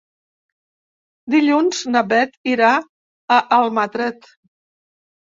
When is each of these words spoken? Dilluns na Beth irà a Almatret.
Dilluns 1.35 1.83
na 1.97 2.03
Beth 2.15 2.35
irà 2.57 2.73
a 3.39 3.41
Almatret. 3.63 4.31